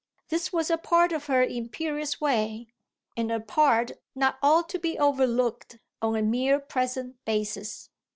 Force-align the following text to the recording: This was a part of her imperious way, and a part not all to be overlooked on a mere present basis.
This 0.29 0.51
was 0.51 0.71
a 0.71 0.79
part 0.79 1.11
of 1.11 1.27
her 1.27 1.43
imperious 1.43 2.19
way, 2.19 2.65
and 3.15 3.31
a 3.31 3.39
part 3.39 3.91
not 4.15 4.39
all 4.41 4.63
to 4.63 4.79
be 4.79 4.97
overlooked 4.97 5.77
on 6.01 6.15
a 6.15 6.23
mere 6.23 6.59
present 6.59 7.23
basis. 7.23 7.91